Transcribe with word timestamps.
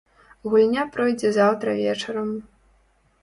Гульня 0.51 0.83
пройдзе 0.95 1.29
заўтра 1.37 1.75
вечарам. 1.81 2.29